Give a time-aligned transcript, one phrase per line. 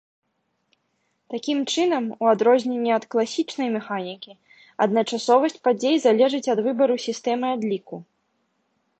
[1.31, 4.31] Такім чынам, у адрозненне ад класічнай механікі,
[4.85, 7.95] адначасовасць падзей залежыць ад выбару сістэмы адліку.